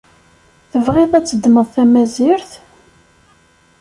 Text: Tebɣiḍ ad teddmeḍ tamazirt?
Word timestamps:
Tebɣiḍ 0.71 1.11
ad 1.13 1.25
teddmeḍ 1.25 1.67
tamazirt? 1.75 2.51